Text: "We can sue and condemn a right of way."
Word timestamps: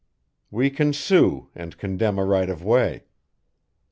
"We 0.49 0.71
can 0.71 0.93
sue 0.93 1.49
and 1.53 1.77
condemn 1.77 2.17
a 2.17 2.25
right 2.25 2.49
of 2.49 2.63
way." 2.63 3.03